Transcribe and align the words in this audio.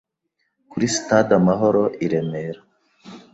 kuri 0.69 0.85
Stade 0.95 1.33
Amahoro 1.39 1.83
i 2.05 2.07
Remera 2.11 2.61